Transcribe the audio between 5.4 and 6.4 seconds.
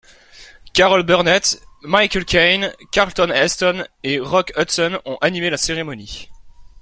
la cérémonie.